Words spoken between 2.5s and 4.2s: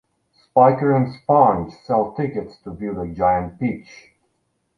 to view the giant peach.